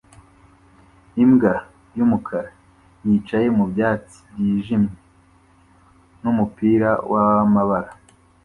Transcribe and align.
Imbwa 1.23 1.53
y'umukara 1.97 2.51
yicaye 3.05 3.47
mu 3.57 3.65
byatsi 3.71 4.17
byijimye 4.33 4.93
n'umupira 6.21 6.89
w'amabara 7.11 7.91